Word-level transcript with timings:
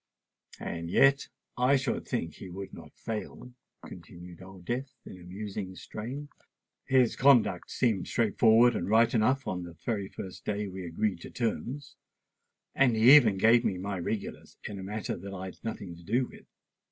"And 0.59 0.89
yet 0.89 1.27
I 1.59 1.75
should 1.75 2.07
think 2.07 2.33
he 2.33 2.49
would 2.49 2.73
not 2.73 2.97
fail," 2.97 3.51
continued 3.85 4.41
Old 4.41 4.65
Death 4.65 4.95
in 5.05 5.19
a 5.19 5.23
musing 5.23 5.75
strain. 5.75 6.29
"His 6.85 7.15
conduct 7.15 7.69
seemed 7.69 8.07
straight 8.07 8.39
forward 8.39 8.75
and 8.75 8.89
right 8.89 9.13
enough 9.13 9.43
the 9.43 9.77
very 9.85 10.07
first 10.09 10.43
day 10.43 10.67
we 10.67 10.87
agreed 10.87 11.21
to 11.21 11.29
terms; 11.29 11.97
and 12.73 12.95
he 12.95 13.15
even 13.15 13.37
gave 13.37 13.63
me 13.63 13.77
my 13.77 13.97
regulars 13.99 14.57
in 14.63 14.79
a 14.79 14.83
matter 14.83 15.15
that 15.15 15.35
I'd 15.35 15.63
nothing 15.63 15.95
to 15.95 16.01
do 16.03 16.25
with. 16.25 16.47